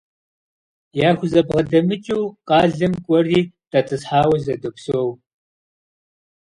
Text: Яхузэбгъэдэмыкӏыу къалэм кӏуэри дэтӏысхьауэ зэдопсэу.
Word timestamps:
Яхузэбгъэдэмыкӏыу 1.09 2.23
къалэм 2.47 2.93
кӏуэри 3.05 3.41
дэтӏысхьауэ 3.71 4.37
зэдопсэу. 4.43 5.09